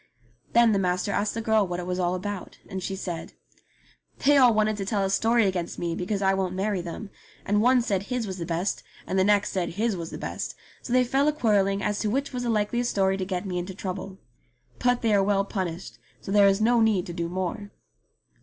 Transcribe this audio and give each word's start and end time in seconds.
Then 0.53 0.71
the 0.71 0.79
master 0.79 1.11
asked 1.11 1.35
the 1.35 1.43
girl 1.43 1.67
what 1.67 1.79
it 1.79 1.85
was 1.85 1.99
all 1.99 2.15
about, 2.15 2.57
and 2.67 2.81
she 2.81 2.95
said: 2.95 3.33
"They 4.25 4.35
all 4.35 4.51
wanted 4.51 4.75
to 4.77 4.85
tell 4.85 5.03
a 5.03 5.11
story 5.11 5.45
against 5.45 5.77
me 5.77 5.93
because 5.93 6.23
I 6.23 6.33
won't 6.33 6.55
marry 6.55 6.81
them, 6.81 7.11
and 7.45 7.61
one 7.61 7.83
said 7.83 8.01
his 8.01 8.25
was 8.25 8.39
the 8.39 8.45
best, 8.47 8.81
and 9.05 9.19
the 9.19 9.23
next 9.23 9.51
said 9.51 9.73
his 9.73 9.95
was 9.95 10.09
the 10.09 10.17
best, 10.17 10.55
so 10.81 10.91
they 10.91 11.03
fell 11.03 11.27
a 11.27 11.31
quarrelling 11.31 11.83
as 11.83 11.99
to 11.99 12.09
which 12.09 12.33
was 12.33 12.41
the 12.41 12.49
likeliest 12.49 12.89
story 12.89 13.15
to 13.15 13.25
get 13.25 13.45
me 13.45 13.59
into 13.59 13.75
trouble. 13.75 14.17
But 14.79 15.03
they 15.03 15.13
are 15.13 15.21
well 15.21 15.45
punished, 15.45 15.99
so 16.19 16.31
there 16.31 16.47
is 16.47 16.59
no 16.59 16.79
need 16.81 17.05
to 17.05 17.13
do 17.13 17.29
more." 17.29 17.69